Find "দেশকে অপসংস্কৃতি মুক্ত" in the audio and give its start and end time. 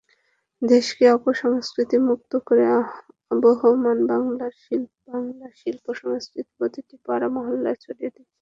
0.61-2.31